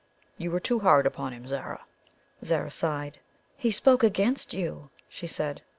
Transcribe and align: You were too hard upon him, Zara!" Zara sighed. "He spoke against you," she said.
You 0.39 0.49
were 0.49 0.59
too 0.59 0.79
hard 0.79 1.05
upon 1.05 1.31
him, 1.31 1.45
Zara!" 1.45 1.83
Zara 2.43 2.71
sighed. 2.71 3.19
"He 3.55 3.69
spoke 3.69 4.03
against 4.03 4.51
you," 4.51 4.89
she 5.07 5.27
said. 5.27 5.61